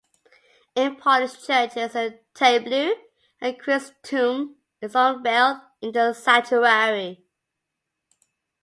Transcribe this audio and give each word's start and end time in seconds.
In 0.75 0.95
Polish 0.95 1.45
churches, 1.45 1.93
a 1.95 2.19
tableau 2.33 2.93
of 3.39 3.57
Christ's 3.59 3.93
Tomb 4.01 4.55
is 4.81 4.95
unveiled 4.95 5.59
in 5.79 5.91
the 5.91 6.11
sanctuary. 6.13 7.23